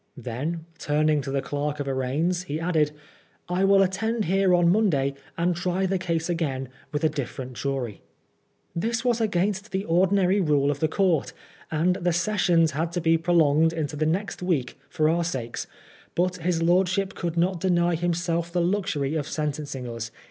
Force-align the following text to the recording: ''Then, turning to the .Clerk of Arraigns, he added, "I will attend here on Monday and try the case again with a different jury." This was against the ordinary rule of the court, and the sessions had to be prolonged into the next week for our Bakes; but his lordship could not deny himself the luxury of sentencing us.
''Then, 0.17 0.65
turning 0.79 1.21
to 1.21 1.29
the 1.29 1.43
.Clerk 1.43 1.79
of 1.79 1.87
Arraigns, 1.87 2.45
he 2.45 2.59
added, 2.59 2.89
"I 3.47 3.63
will 3.63 3.83
attend 3.83 4.25
here 4.25 4.51
on 4.55 4.71
Monday 4.71 5.13
and 5.37 5.55
try 5.55 5.85
the 5.85 5.99
case 5.99 6.27
again 6.27 6.69
with 6.91 7.03
a 7.03 7.07
different 7.07 7.53
jury." 7.53 8.01
This 8.75 9.05
was 9.05 9.21
against 9.21 9.69
the 9.71 9.85
ordinary 9.85 10.41
rule 10.41 10.71
of 10.71 10.79
the 10.79 10.87
court, 10.87 11.33
and 11.69 11.97
the 11.97 12.13
sessions 12.13 12.71
had 12.71 12.91
to 12.93 12.99
be 12.99 13.15
prolonged 13.15 13.73
into 13.73 13.95
the 13.95 14.07
next 14.07 14.41
week 14.41 14.75
for 14.89 15.07
our 15.07 15.23
Bakes; 15.23 15.67
but 16.15 16.37
his 16.37 16.63
lordship 16.63 17.13
could 17.13 17.37
not 17.37 17.59
deny 17.59 17.93
himself 17.93 18.51
the 18.51 18.59
luxury 18.59 19.13
of 19.13 19.27
sentencing 19.27 19.87
us. 19.87 20.09